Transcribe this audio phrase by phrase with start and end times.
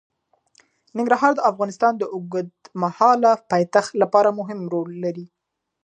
[0.97, 5.25] ننګرهار د افغانستان د اوږدمهاله پایښت لپاره مهم رول لري.